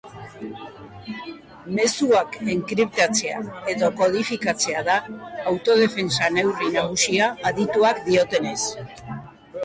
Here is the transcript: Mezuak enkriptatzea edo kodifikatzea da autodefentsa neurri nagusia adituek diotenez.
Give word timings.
Mezuak 1.79 2.37
enkriptatzea 2.53 3.41
edo 3.73 3.89
kodifikatzea 3.99 4.81
da 4.87 4.95
autodefentsa 5.51 6.31
neurri 6.39 6.71
nagusia 6.77 7.29
adituek 7.51 8.01
diotenez. 8.09 8.59